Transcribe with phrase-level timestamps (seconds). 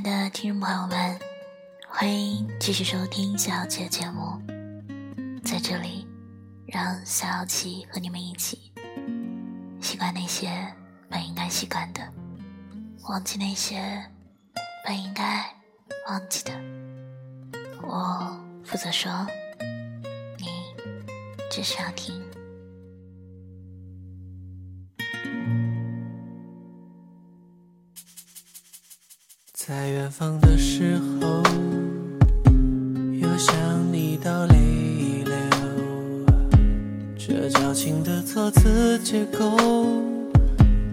[0.00, 1.20] 爱的听众朋友们，
[1.86, 4.40] 欢迎继续收听小小七的节目。
[5.44, 6.08] 在这里，
[6.68, 8.72] 让小小七和你们一起
[9.78, 10.48] 习惯那些
[11.10, 12.00] 本应该习惯的，
[13.10, 14.02] 忘记那些
[14.86, 15.44] 本应该
[16.08, 16.52] 忘记的。
[17.82, 19.26] 我负责说，
[20.38, 20.46] 你
[21.50, 22.19] 只需要听。
[29.70, 31.40] 在远方的时候，
[33.12, 33.54] 又想
[33.92, 34.56] 你到泪
[35.24, 35.32] 流。
[37.16, 39.56] 这矫情的措辞结构，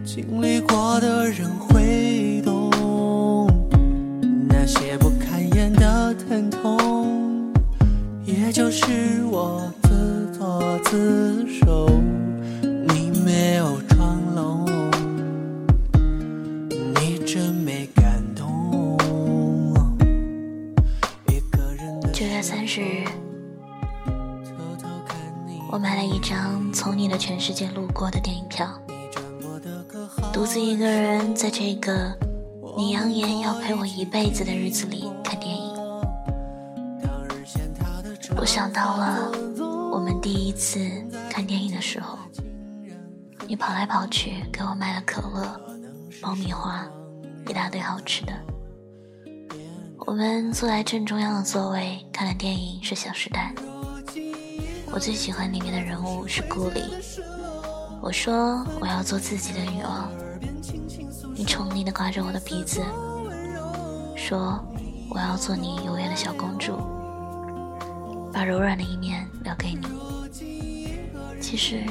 [0.06, 3.50] 经历过的人会懂。
[4.48, 7.52] 那些不堪言的疼痛，
[8.26, 8.86] 也就是
[9.24, 11.47] 我自作自
[32.78, 35.76] 你扬言要陪我一辈子的日子里看电影。
[38.38, 39.32] 我想到了
[39.92, 40.80] 我们第一次
[41.28, 42.20] 看电影的时候，
[43.48, 45.60] 你跑来跑去给我买了可乐、
[46.22, 46.86] 爆米花，
[47.48, 48.34] 一大堆好吃的。
[50.06, 53.56] 我们坐在正中央的座位，看的电影是《小时代》。
[54.92, 56.84] 我最喜欢里面的人物是顾里。
[58.04, 60.08] 我说我要做自己的女王，
[61.38, 62.84] 你宠溺地刮着我的鼻子，
[64.16, 64.60] 说
[65.08, 66.76] 我要做你永远的小公主。
[68.34, 69.88] 把柔软的一面留给你。
[71.40, 71.84] 其实，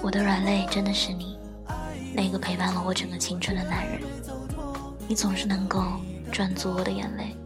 [0.00, 1.36] 我的软肋真的是你，
[2.14, 4.00] 那个陪伴了我整个青春的男人。
[5.08, 5.82] 你总是能够
[6.30, 7.36] 赚足我的眼泪。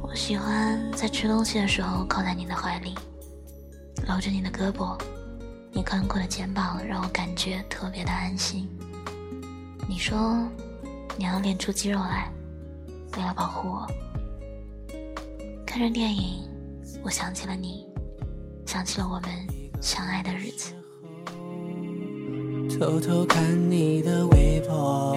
[0.00, 2.94] 我喜欢在吃东西的时候靠在你的怀里，
[4.06, 4.96] 搂着你的胳膊，
[5.74, 8.68] 你宽阔的肩膀让我感觉特别的安心。
[9.88, 10.46] 你说
[11.16, 12.30] 你要练出肌肉来，
[13.16, 13.86] 为了保护我。
[15.66, 16.46] 看着电影，
[17.02, 17.86] 我想起了你，
[18.66, 19.30] 想起了我们
[19.80, 20.74] 相爱的日子。
[22.78, 25.16] 偷偷看你的微博，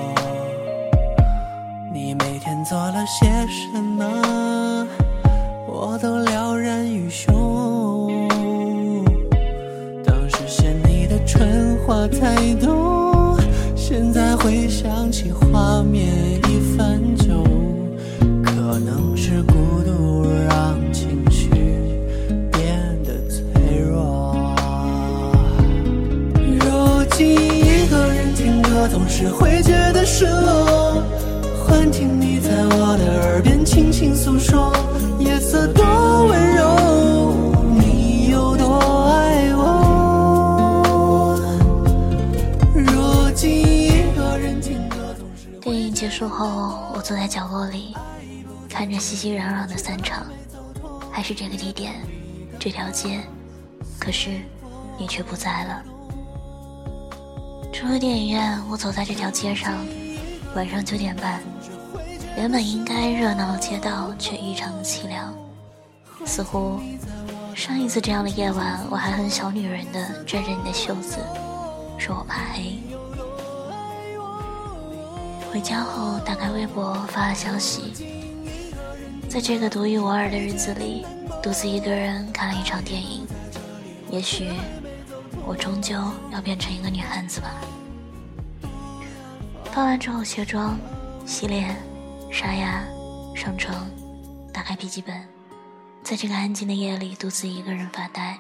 [1.94, 4.88] 你每天做了些什么，
[5.68, 7.95] 我都了然于胸。
[11.36, 13.38] 你的蠢话太多，
[13.76, 16.08] 现在回想起画面
[16.50, 17.44] 已泛旧，
[18.44, 19.54] 可能是孤
[19.86, 21.50] 独让情绪
[22.52, 23.44] 变得脆
[23.80, 24.56] 弱。
[26.40, 31.04] 如今一个人听歌，总是会觉得失落。
[31.68, 34.72] 幻听你在我的耳边轻轻诉说，
[35.20, 35.84] 夜色多
[36.28, 36.64] 温柔，
[46.06, 47.98] 结束后，我坐在角落里，
[48.70, 50.24] 看着熙熙攘攘的散场，
[51.12, 51.96] 还是这个地点，
[52.60, 53.22] 这条街，
[54.00, 54.30] 可是
[55.00, 55.84] 你却不在了。
[57.74, 59.84] 出了电影院，我走在这条街上，
[60.56, 61.42] 晚上九点半，
[62.38, 65.34] 原本应该热闹的街道却异常的凄凉，
[66.24, 66.80] 似乎
[67.56, 71.18] 上一次这样的夜晚，我还很小女人的拽着你的袖子，
[71.98, 72.78] 说我怕黑。
[75.56, 77.94] 回家后打开微博发了消息，
[79.30, 81.06] 在这个独一无二的日子里，
[81.42, 83.26] 独自一个人看了一场电影。
[84.12, 84.50] 也许
[85.48, 85.96] 我终究
[86.30, 87.56] 要变成一个女汉子吧。
[89.72, 90.78] 发完之后卸妆、
[91.26, 91.74] 洗脸、
[92.30, 92.84] 刷牙、
[93.34, 93.90] 上床，
[94.52, 95.16] 打开笔记本，
[96.04, 98.38] 在这个安静的夜里独自一个人发呆。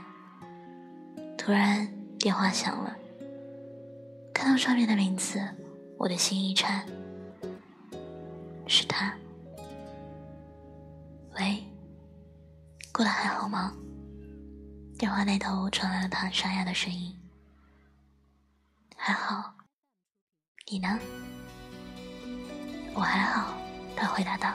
[1.37, 1.87] 突然
[2.19, 2.93] 电话响了，
[4.33, 5.39] 看到上面的名字，
[5.97, 6.85] 我的心一颤。
[8.67, 9.13] 是他。
[11.37, 11.63] 喂，
[12.93, 13.73] 过得还好吗？
[14.97, 17.13] 电话那头传来了他沙哑的声音。
[18.95, 19.53] 还好，
[20.71, 20.99] 你呢？
[22.93, 23.53] 我还好，
[23.95, 24.53] 他回答道。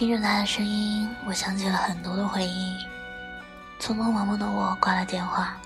[0.00, 2.74] 听着他的声音，我想起了很多的回忆。
[3.78, 5.58] 匆匆忙忙的我挂了电话，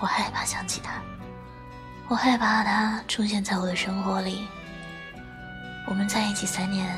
[0.00, 1.00] 我害怕想起他，
[2.08, 4.48] 我害怕他出现在我的生活里，
[5.86, 6.92] 我们在一起三年，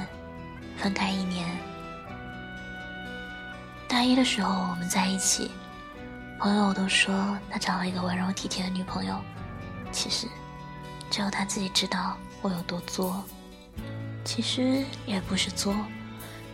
[0.78, 1.46] 分开一年。
[3.86, 5.50] 大一的时候我们在一起，
[6.38, 9.20] 朋友都说他找了一个温柔体贴的女朋友，
[9.92, 10.26] 其实
[11.10, 13.22] 只有他自己知道我有多作。
[14.24, 15.76] 其实也不是作，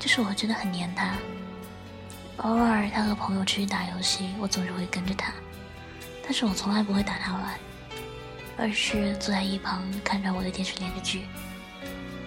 [0.04, 1.14] 就是我真的很黏他。
[2.36, 5.32] 偶尔他和朋友出去打游戏，我总是会跟着他，
[6.22, 7.58] 但是我从来不会打他玩，
[8.58, 11.24] 而是坐在一旁看着我的电视连续剧。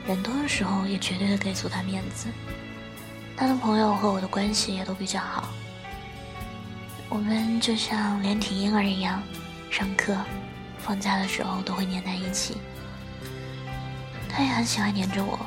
[0.07, 2.29] 人多的时候，也绝对的给足他面子。
[3.35, 5.47] 他的朋友和我的关系也都比较好，
[7.09, 9.21] 我们就像连体婴儿一样，
[9.69, 10.17] 上课、
[10.79, 12.57] 放假的时候都会黏在一起。
[14.27, 15.37] 他也很喜欢黏着我。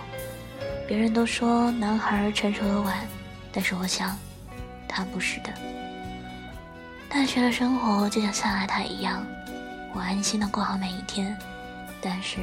[0.91, 3.07] 别人都说男孩成熟的晚，
[3.53, 4.19] 但是我想，
[4.89, 5.55] 他不是的。
[7.09, 9.25] 大学的生活就像像爱他一样，
[9.95, 11.39] 我安心的过好每一天，
[12.03, 12.41] 但是，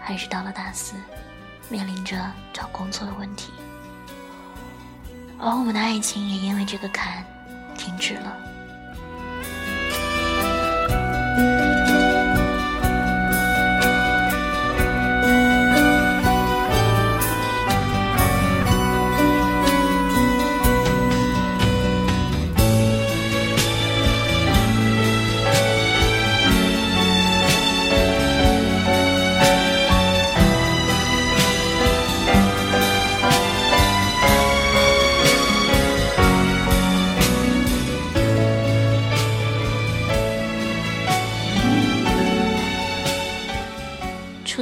[0.00, 0.94] 还是到了大四。
[1.68, 2.16] 面临着
[2.52, 3.52] 找工作的问题，
[5.40, 7.24] 而我们的爱情也因为这个坎
[7.76, 8.36] 停止了。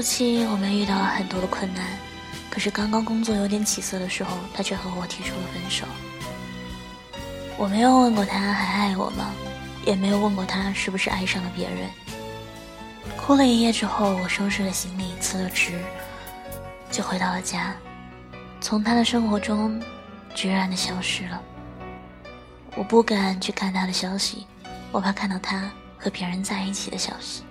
[0.03, 1.87] 初期我们遇到了很多的困难，
[2.51, 5.87] 可是刚刚工作有点起色的时候，他却和我提出了分手。
[7.57, 9.33] 我没有问过他还爱我吗，
[9.87, 11.89] 也没有问过他是不是爱上了别人。
[13.17, 15.81] 哭了一夜之后，我收拾了行李，辞了职，
[16.91, 17.73] 就回到了家，
[18.61, 19.81] 从他的生活中
[20.35, 21.41] 决然的消失了。
[22.75, 24.49] 我不敢去看他的消息，
[24.91, 27.45] 我怕看到他和别人在一起的消息。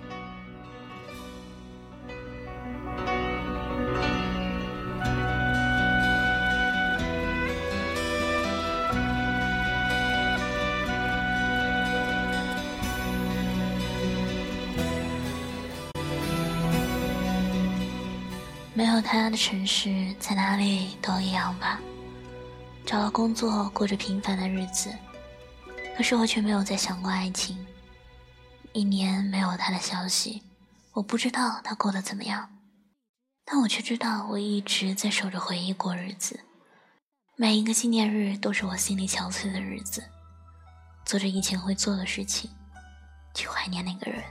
[18.74, 21.78] 没有他的城市，在哪里都一样吧。
[22.86, 24.90] 找了工作，过着平凡的日子，
[25.96, 27.64] 可是我却没有再想过爱情。
[28.72, 30.42] 一年没有他的消息，
[30.92, 32.48] 我不知道他过得怎么样，
[33.44, 36.40] 但我却知道我一直在守着回忆过日子。
[37.36, 40.02] 每一个纪念日都是我心里憔悴的日子，
[41.04, 42.50] 做着以前会做的事情，
[43.34, 44.24] 去怀念那个人。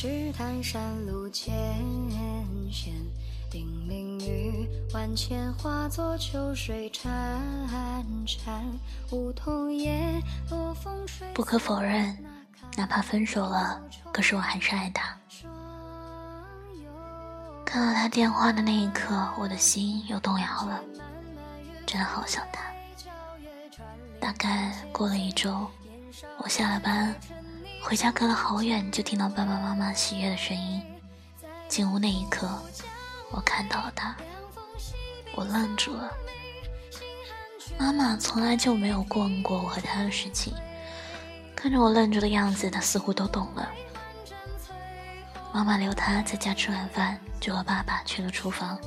[0.00, 1.52] 只叹山路艰
[2.72, 2.94] 险，
[3.50, 7.04] 叮咛于万千化作秋水潺
[8.26, 8.62] 潺，
[9.10, 10.18] 梧桐叶
[10.48, 11.30] 落风吹。
[11.34, 12.16] 不可否认，
[12.78, 13.78] 哪怕分手了，
[14.10, 15.14] 可是我还是爱他。
[17.66, 20.80] 看到他电话的那一刻，我的心又动摇了，
[21.84, 22.62] 真的好想他。
[24.18, 25.70] 大概过了一周，
[26.38, 27.14] 我下了班。
[27.82, 30.80] 回家隔了好远，就听到爸爸妈妈喜悦的声音。
[31.66, 32.48] 进屋那一刻，
[33.30, 34.14] 我看到了他，
[35.34, 36.10] 我愣住了。
[37.78, 40.54] 妈妈从来就没有过问过我和他的事情，
[41.56, 43.68] 看着我愣住的样子，他似乎都懂了。
[45.52, 48.78] 妈妈留他在家吃晚饭，就和爸爸去了厨房。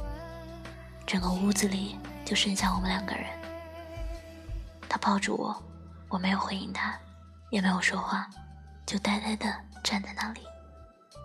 [1.05, 3.25] 整个屋子里就剩下我们两个人。
[4.87, 5.61] 他抱住我，
[6.07, 6.97] 我没有回应他，
[7.49, 8.29] 也没有说话。
[8.85, 9.45] 就呆呆的
[9.83, 10.41] 站在那里，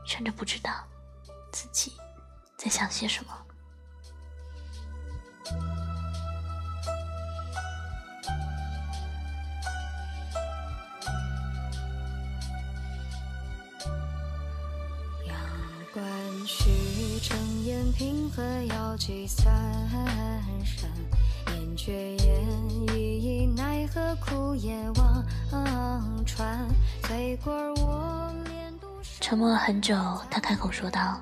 [0.07, 0.73] 甚至不知道
[1.53, 1.93] 自己
[2.57, 3.33] 在想些什么。
[15.27, 15.37] 阳
[15.93, 16.05] 关
[16.47, 19.47] 虚，睁眼平和遥寄三
[29.29, 29.95] 沉默了很久，
[30.31, 31.21] 他开口说道：“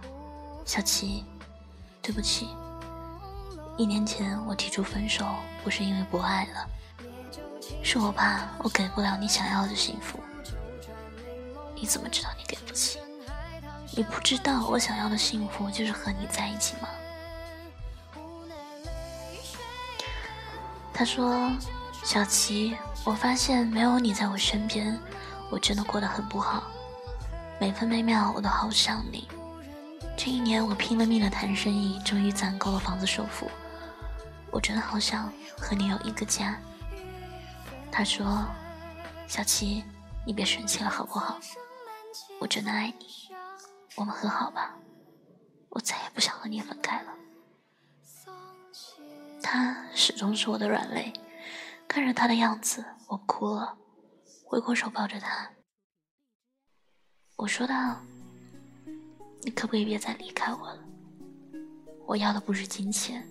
[0.65, 1.25] 小琪，
[2.01, 2.51] 对不起。
[3.77, 5.27] 一年前我提出分手，
[5.65, 6.69] 不是因为不爱了，
[7.83, 10.21] 是我怕我给不了你想要的幸福。
[11.75, 13.01] 你怎么知道你给不起？
[13.91, 16.89] 你不知道我想要的幸福就是和你在一起吗？
[20.95, 21.51] 他说
[22.05, 24.97] ：“小琪，我发现没有你在我身边，
[25.51, 26.63] 我真的过得很不好，
[27.59, 29.29] 每分每秒我都好想你。
[30.17, 33.51] 这一年我拼了命的谈生意，终于攒够了房子首付，
[34.51, 36.59] 我真的好想和你有一个家。”
[37.91, 38.45] 他说
[39.27, 39.83] ：“小琪，
[40.27, 41.39] 你别生气了好不好？
[42.41, 43.07] 我真的爱你。”
[43.97, 44.77] 我们和好吧，
[45.71, 47.15] 我再也不想和你分开了。
[49.43, 51.11] 他始终是我的软肋，
[51.89, 53.79] 看着他的样子，我哭了，
[54.45, 55.49] 回过手抱着他。
[57.37, 58.01] 我说道
[59.45, 60.79] ：“你可不可以别再离开我了？
[62.07, 63.23] 我要的不是金钱，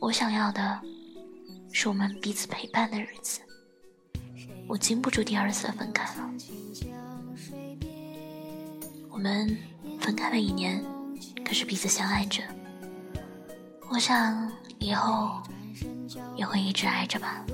[0.00, 0.80] 我想要的
[1.72, 3.40] 是我们彼此陪伴的日子。
[4.66, 6.28] 我经不住第二次的分开了。”
[9.10, 9.56] 我们
[10.00, 10.84] 分开了一年，
[11.44, 12.42] 可是彼此相爱着。
[13.88, 15.40] 我想以后
[16.36, 17.44] 也会一直爱着吧。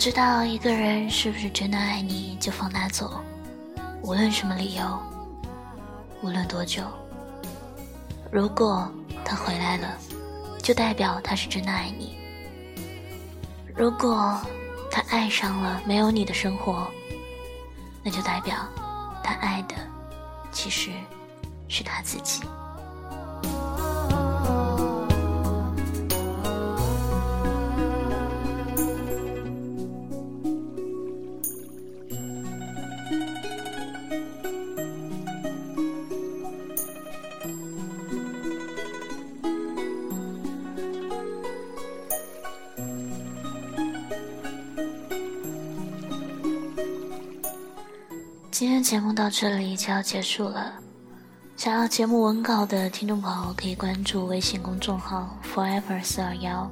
[0.00, 3.20] 知道一个人是不是真的爱你，就放他走，
[4.00, 4.98] 无论什么理由，
[6.22, 6.82] 无论多久。
[8.32, 8.90] 如果
[9.22, 9.98] 他回来了，
[10.62, 12.16] 就代表他是真的爱你；
[13.76, 14.40] 如果
[14.90, 16.90] 他爱上了没有你的生活，
[18.02, 18.56] 那就代表
[19.22, 19.74] 他爱的
[20.50, 20.90] 其实
[21.68, 22.40] 是他自己。
[48.60, 50.74] 今天节目到这里就要结束了。
[51.56, 56.70] 想要节目文稿的听众朋友可以关注微信公众号 forever 四二幺，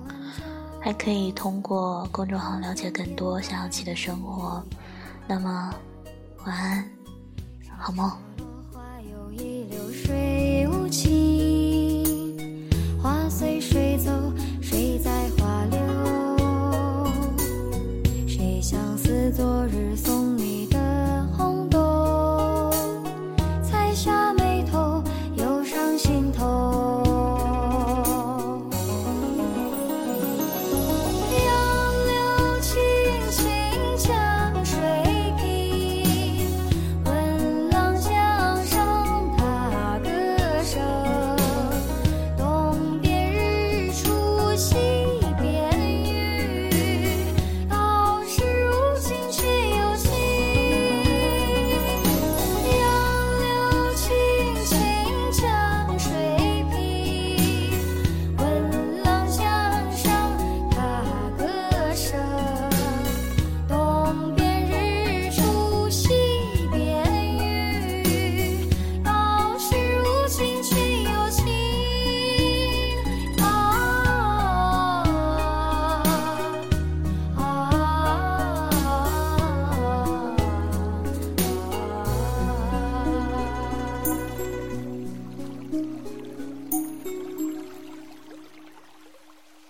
[0.83, 4.63] 还可以通过公众号了解更多小琪的生活。
[5.27, 5.75] 那么，
[6.45, 6.85] 晚安，
[7.79, 8.07] 好梦。
[8.71, 11.18] 花有一流水无情